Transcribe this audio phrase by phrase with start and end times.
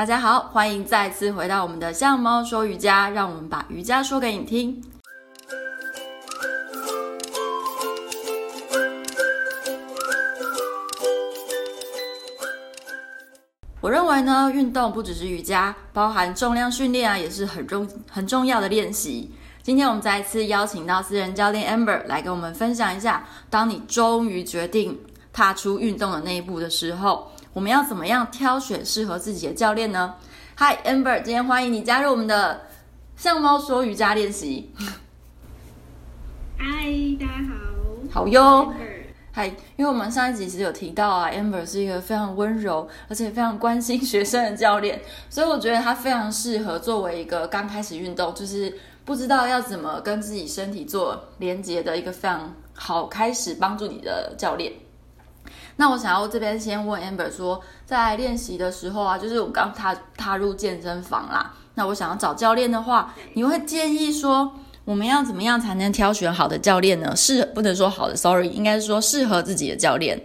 [0.00, 4.82] 大家好，欢迎再次回到我们的象猫说瑜伽，让我们把瑜伽说给你听。
[13.82, 19.30] 我认为呢，运动不只是瑜伽，包含重量训练啊，也是很重很重要的练习。
[19.62, 24.98] 今天我们再一次邀请到私人教练 Amber 来跟我们分享一下，当你终于决定
[25.30, 27.30] 踏出运动的那一步的时候。
[27.52, 30.14] 我们要怎么样挑选适合自己的教练呢
[30.58, 32.60] ？Hi Amber，今天欢迎你加入我们的
[33.16, 34.72] 向猫说瑜伽练习。
[36.56, 36.86] 嗨，
[37.18, 38.22] 大家好。
[38.22, 38.72] 好哟。
[39.32, 54.72] 嗨，因为我们上一集其实有提到啊，Amber 是一个非常温柔而且非常关心学生的教练， 所以我觉得他非常适合作为一个刚开始运动，就是不知道要怎么跟自己身体做连接的一个非常好开始帮助你的教练。
[55.80, 61.54] 那我想要这边先问 Amber 说，在练习的时候啊，就是我刚踏踏入健身房啦。
[61.74, 64.52] 那我想要找教练的话，你会建议说，
[64.84, 67.16] 我们要怎么样才能挑选好的教练呢？
[67.16, 70.22] 适不能说好的，sorry，应该是说适合自己的教练。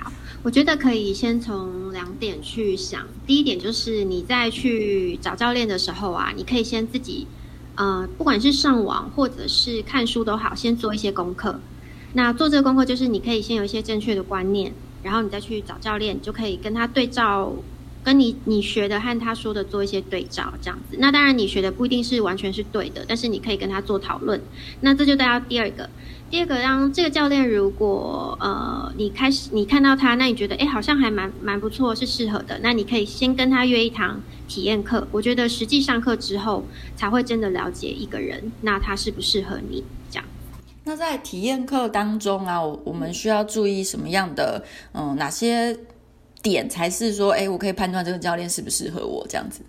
[0.00, 0.10] 好，
[0.42, 3.06] 我觉得可以先从两点去想。
[3.26, 7.26] 第一点就是你在去找教练的时候啊，你可以先自己，
[7.74, 11.60] 呃，不管是上网或者是看书都好，先做一些功课。
[12.14, 17.52] 那做这个功课，就是你可以先有一些正确的观念，然后你再去找教练，就可以跟他对照，
[18.02, 20.96] 跟你你学的和他说的做一些对照，这样子。
[20.98, 24.40] 那当然，你学的不一定是完全是对的，但是你可以跟他做讨论。
[24.80, 25.90] 那这就带到第二个，
[26.30, 35.06] 第二个让这个教练，如果呃你开始你看到他，那你觉得诶好像还蛮蛮不错，是适合的，那你可以先跟他约一堂体验课。
[35.12, 36.64] 我觉得实际上课之后，
[36.96, 40.24] 才会真的了解一个人，那他适不适合你这样。
[40.88, 44.64] 那在体验课当中啊，我我们需要注意什么样的
[44.94, 45.78] 嗯哪些
[46.42, 49.60] 点才是说，哎，我可以判断这个教练适不适合我这样子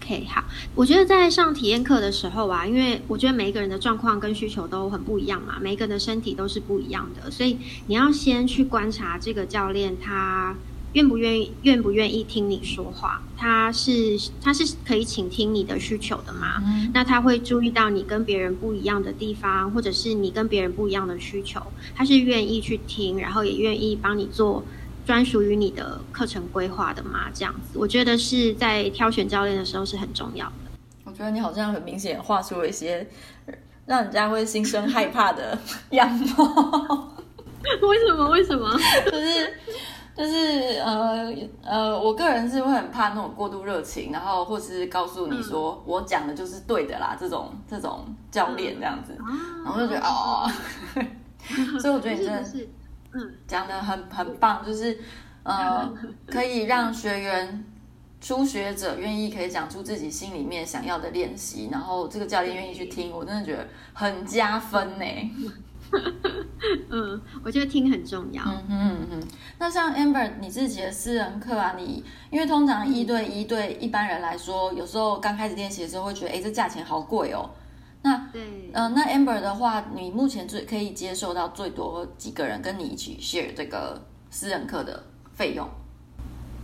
[0.00, 0.44] ？OK，好，
[0.76, 7.58] 我觉得在上体验课的时候啊，因为我觉得每一个人的状况跟需求都很不一样嘛，每一个人的身体都是不一样的，所以
[7.88, 10.54] 你要先去观察这个教练他。
[10.94, 13.22] 愿不愿意，愿不愿意听你说话？
[13.36, 16.62] 他是他是可以倾听你的需求的吗？
[16.66, 16.90] 嗯。
[16.94, 21.60] 那他会注意到你跟别人不一样的地方，或者是你跟别人不一样的需求，
[21.94, 24.64] 他是愿意去听，然后也愿意帮你做
[25.06, 27.28] 专属于你的课程规划的吗？
[27.34, 30.52] 这样子，我觉得是在挑选教练的时候是很重要的。
[31.04, 33.06] 我觉得你好像很明显画出了一些
[33.86, 35.58] 让人家会心生害怕的
[35.92, 37.14] 样貌。
[37.82, 38.28] 为什么？
[38.30, 38.72] 为什么？
[39.10, 39.52] 就是。
[40.18, 50.50] 就是呃呃，我个人是会很怕那种过度热情，然后或是告诉你说、嗯、我讲的就是对的啦，这种这种教练这样子，嗯、然后就觉得哦，
[51.78, 52.68] 所以我觉得你真的是
[53.12, 54.98] 嗯讲的很很棒，就是
[55.44, 55.88] 呃
[56.26, 57.64] 可以让学员
[58.20, 65.04] 初学者愿意可以讲出自己心里面想要的练习，然后这个教练愿意去听，我真的觉得很加分呢。
[66.90, 68.42] 嗯，我觉得听很重要。
[68.44, 69.22] 嗯嗯嗯。
[69.58, 77.50] 那像 Amber 你自己的私人课啊，你因为通常一对一对一般人来说，有时候刚开始练习的时候会觉得，哎，这价钱好贵哦。
[78.02, 85.68] 那对，嗯、呃，那 Amber 的话，你目前最可以接受到最多几个人跟你一起 share 这个私人课的费用？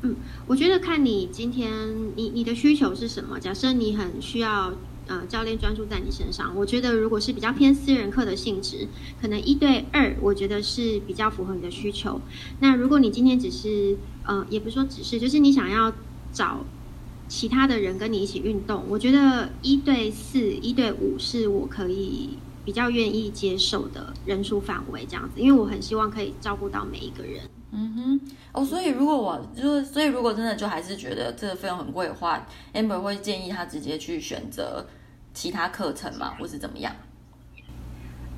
[0.02, 0.14] 嗯，
[0.46, 1.70] 我觉得看你今天
[2.16, 3.40] 你你的需求是什么。
[3.40, 4.72] 假设你很需要。
[5.06, 8.88] 呃，教练专注在你身上，我觉得如果是比较偏私人课的性质，
[9.20, 12.20] 可能一对二，我觉得是比较符合你的需求。
[12.60, 15.92] 那如果你今天只是，呃，也不是说只是，就是你想要
[16.32, 16.64] 找
[17.28, 22.30] 其他的人跟你一起运动，我觉得一对四、一对五是我可以
[22.64, 27.42] 比较愿意接受的人数范围，这样子，因为我很希望可以照顾到每一个人。
[27.76, 28.20] 嗯哼，
[28.52, 34.86] 哦，所以如果我就是，所以如果真的就还是觉得这个费用很贵的话，Amber 会建议他直接去选择
[35.32, 36.34] 其他课程吗？
[36.38, 36.94] 或是怎么样？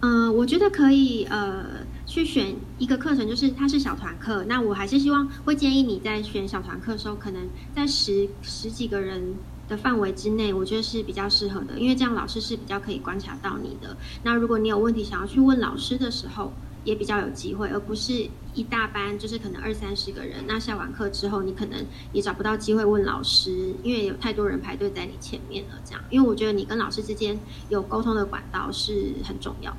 [0.01, 1.65] 嗯、我觉得可以，呃，
[2.07, 4.45] 去选一个课程，就是它是小团课。
[4.45, 9.35] 那我还是希望会建议你在选小团课的时候，可能在十十几个人
[9.69, 13.97] 的范围之内，我觉得是比较适合的，因为这样老师是比较可以观察到你的。
[14.23, 16.53] 那如果你有问题想要去问老师的时候，
[16.87, 18.13] 也比较有机会，而不是
[18.55, 20.45] 一大班，就是可能二三十个人。
[20.47, 25.75] 那下完课之后，你可能也找不到机会问老师，因为有太多人排队在你前面了。
[25.85, 27.37] 这样，因为我觉得你跟老师之间
[27.69, 29.77] 有沟通的管道是很重要。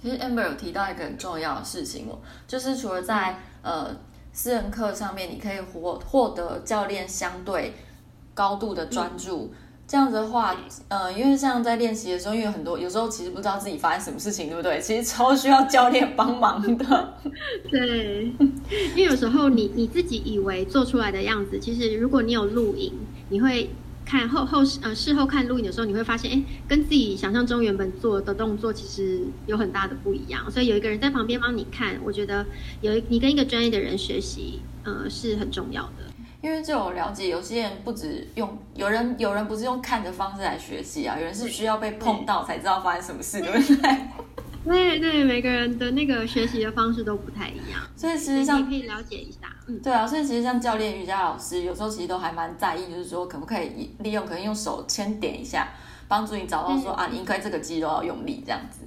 [0.00, 3.96] 其实 Amber 有提到一个很重要的事情哦，就是除了在呃
[4.32, 7.74] 私人课上面，你可以获获得教练相对
[8.32, 9.52] 高度的专注。
[9.86, 10.56] 这样子的话，
[10.88, 14.80] 呃，因为像在练习的时候，因为很多有时候其实不知道自己发生什么事情，对不对？
[14.80, 17.14] 其实超需要教练帮忙的。
[17.70, 18.32] 对，
[18.70, 22.92] 因为有时候你你自己以为做出来的样子，其实如果你有录影，
[23.28, 23.68] 你会
[24.06, 30.50] 看后后呃事后看录影的时候，你会发现，哎，跟自己想象中原本做的动作其实有很大的不一样。
[30.50, 32.46] 所以有一个人在旁边帮你看，我觉得
[32.80, 36.13] 有你跟一个专业的人学习，呃，是很重要的。
[36.44, 43.98] 因为就我了解，有些人不止用，有人有人不是用看的方式来学习啊，有人是需要被碰到才知道发生什么事，对不对？
[44.62, 49.38] 对对，每个人的那个学习的方式都不太一样，所以其实上你可以了解一下，
[49.68, 55.68] 嗯，对啊，所以其实像教练、瑜伽老师，有时候其实都还蛮在意，就是说可不可以利用，可能用手牵点一下，
[56.08, 58.80] 帮助你找到说啊，你应该这个肌肉要用力这样子。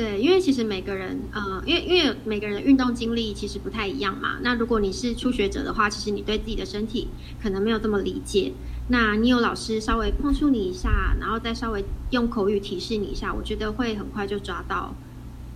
[0.00, 4.38] 对，因为其实每个人，呃，因为因为每个人的运动经历其实不太一样嘛。
[4.40, 7.08] 那如果你是初学者的话，其实你对自己的身体
[7.42, 8.54] 可能没有这么理解。
[8.88, 14.94] 那你有老师稍微碰触你一下，然后再稍微用口语提示你一下，我觉得会很快就抓到，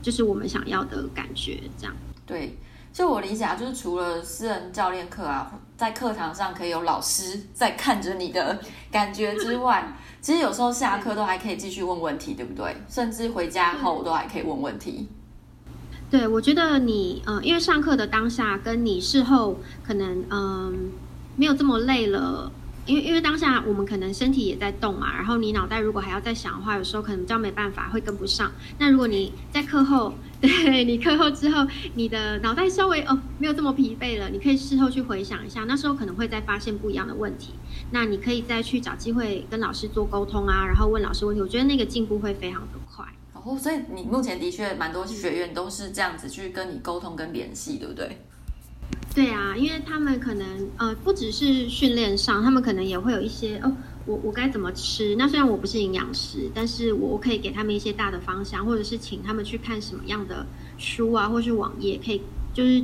[0.03, 1.59] 就是我们想要的感觉。
[1.79, 1.97] 这样。
[2.27, 2.59] 对，
[2.95, 8.57] 就我理解啊，就是除了私人教练课啊，在课堂上可以有老师在看着你的
[8.93, 9.93] 感觉之外。
[10.21, 12.77] 其实有时候下课都还可以继续问问题，对不对？
[12.89, 15.09] 甚至回家后都还可以问问题。
[16.09, 20.73] 对，我觉得你，嗯、呃，因为上课的当下跟你事后可能，嗯、呃，
[21.35, 22.53] 没有这么累了。
[22.87, 28.53] 因为因为当下我们可能身体也在动嘛，然后你脑袋如果还要再想的话，有时候可能比较没办法，会跟不上。
[28.79, 37.55] 那如果你在课后， 对你课后之后，你的脑袋稍微哦没有这么疲惫了，你可以事后去回想一下，那时候可能会再发现不一样的问题。
[37.91, 41.41] 那你可以再去找机会跟老师做沟通啊，然后问老师问题。
[41.41, 43.05] 我觉得那个进步会非常的快。
[43.33, 48.19] 哦，所以你目前的确蛮多学员都是这样子去跟你沟通跟联系，对不对？
[49.15, 50.47] 对啊，因为他们可能
[50.77, 53.73] 呃不只是训练上，他们可能也会有一些哦，
[54.07, 55.15] 我我该怎么吃？
[55.17, 60.45] 那虽然我不是营养师，但是我可以给他们一些大的方向，或者是请他们去看什么样的
[60.79, 62.21] 书啊，或是网页，可以
[62.53, 62.83] 就是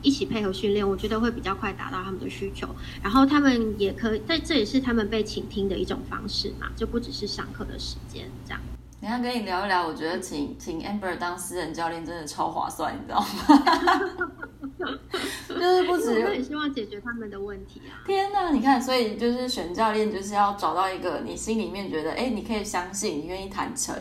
[0.00, 2.66] 一起配合训练，我觉得会比较快达到他们的需求。
[3.02, 8.60] 然后他们也可以，在这也是他们被倾听的一种方式嘛，就不只是上课的时间这样。
[8.98, 14.26] 等下跟你聊一聊，我觉得请请 Amber 当私人教练真的超划算，你知道吗？
[15.48, 18.04] 就是不止，我很希望解决他们的问题啊！
[18.06, 23.94] 天哪，你看，所以就是选教练，就是要找到一个你心里面觉得，哎，你可以相信，你愿意坦诚，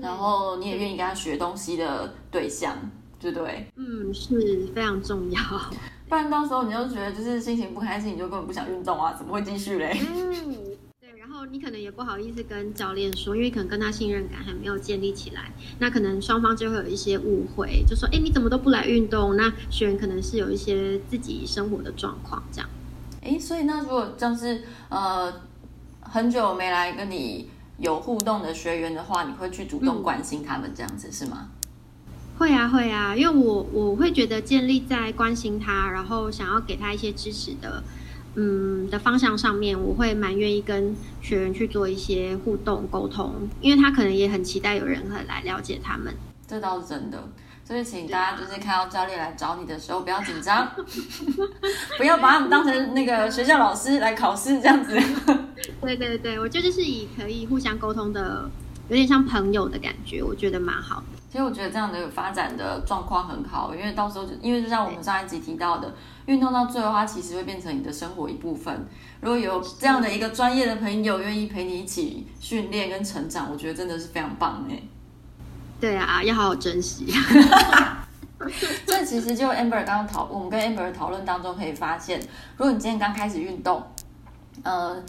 [0.00, 2.76] 然后你也愿意跟他学东西的对象，
[3.18, 3.66] 对不对？
[3.76, 5.40] 嗯，是非常重要。
[6.08, 9.96] 不然到时候你就觉得就是心情不开心，你就根本不想运动啊，怎么会继续嘞？
[10.00, 10.69] 嗯。
[11.46, 22.68] 你可能也不好意思跟教练说，因为可能跟他信任感还没有建立起来，那可能双方就会有一些误会，就说：“哎，你怎么都不来运动？”那学员可能是有一些自己生活的状况，这样。
[23.22, 25.32] 哎，所以那如果像是呃
[26.00, 27.48] 很久没来跟你
[27.78, 31.48] 有互动的学员的话，你会去主动关心他们这样子、嗯、是吗？
[32.38, 37.82] 会啊，会啊，因为我我会觉得建立在关心他，然后想要给他一些支持的。
[38.34, 46.14] 嗯的方向上面，我会蛮愿意跟学员去做一些互动沟通，因为他可能也很期待有人会来了解他们。
[46.46, 47.28] 这倒是真的，
[47.64, 50.68] 所以请大家就是看到教练来找你的时候，不要紧张，
[51.96, 54.98] 不要把他们当成那个学校老师来考试这样子。
[55.80, 58.50] 对对对，我觉得是以可以互相沟通的，
[58.88, 61.19] 有点像朋友的感觉，我觉得蛮好的。
[61.30, 65.94] 其实我觉得这样的发展的状况很好，因为到时候就因为就像我们上一集提到的。
[66.26, 68.86] 运动到最后，它其实会变成你的生活一部分。
[69.20, 74.80] 如果有这样的一个专业的朋友愿意陪你一起训练跟成长，我觉得真的是非常棒哎。
[75.80, 77.06] 对啊，要好好珍惜。
[78.86, 82.20] 这其实就 Amber 刚刚讨，我们跟 Amber 讨论当中可以发现，
[82.56, 83.82] 如果你今天刚开始运动，
[84.62, 85.02] 呃，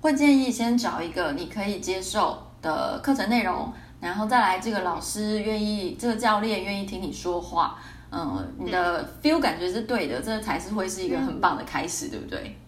[0.00, 3.72] 会建议先找一个你可以接受的课程内容，
[4.02, 7.78] 然后再来这个老师愿意，这个教练愿意听你说话。
[8.10, 12.58] 嗯，你的 feel 感觉是对的，这才是会是一个很棒的开始，对不对？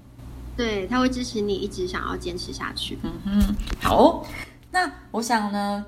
[0.56, 3.00] 对，他会支持你一直想要坚持下去。
[3.02, 4.24] 嗯哼，好。
[4.70, 5.84] 那我想呢，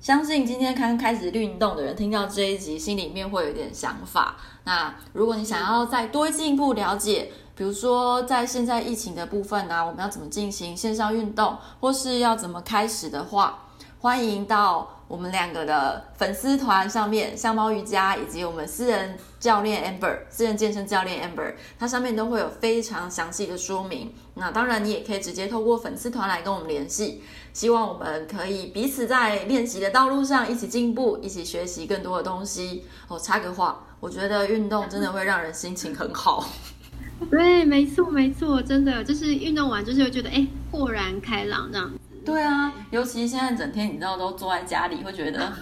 [0.00, 4.36] 相信今天刚开始运动的人听到这一集，心里面会有点想法。
[4.62, 13.63] 那如果你想要再多进一步了解，比如说在现在疫情的部分呢、啊，我们要怎么进行线上运动，或是要怎么开始的话，
[14.04, 14.90] 欢迎到。
[15.08, 24.12] 我们两个的粉丝团上面，香猫瑜伽以及我们私人教练 Amber，私人健身教练 Amber，它上面都会有非常详细的说明。
[24.34, 27.22] 那当然，你也可以直接透过粉丝团来跟我们联系。
[27.54, 32.84] 希望我们可以彼此在练习的道路上一起进步，一起学习更多的东西。
[33.08, 36.46] 哦，插个话，我觉得运动真的会让人心情很好。
[37.30, 41.90] 对，没错，没错，真的就是运动完就是会觉得哎，豁然开朗这样。
[42.24, 45.52] 对啊，尤其现在整天你知道都坐在家里，会觉得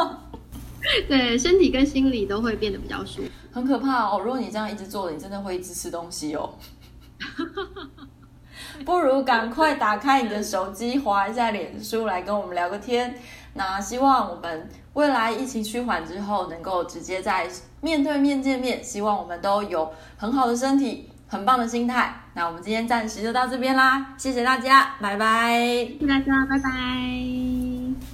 [1.08, 3.28] 对，身体跟心理都会变得比较舒服。
[3.52, 6.54] 很可怕哦，如果你这样一直坐着，你真的会一直吃东西哦。
[8.84, 13.18] 不如赶快打开你的手机，滑一下脸书来跟我们聊个天。
[13.54, 17.48] 那希望我们未来疫情趋缓之后，能够直接在
[17.80, 18.82] 面对面见面。
[18.82, 22.22] 希望我们都有很好的身体，很棒的心态。
[22.34, 25.52] 那我们今天暂时就到这边啦，谢谢大家，拜拜。
[25.54, 28.08] 谢谢大家，拜拜。